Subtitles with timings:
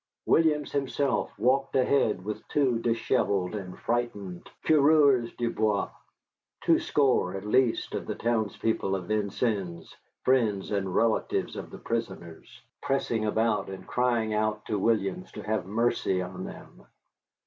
[0.25, 5.91] Williams himself walked ahead with two dishevelled and frightened coureurs du bois,
[6.63, 13.25] twoscore at least of the townspeople of Vincennes, friends and relatives of the prisoners, pressing
[13.25, 16.81] about and crying out to Williams to have mercy on them.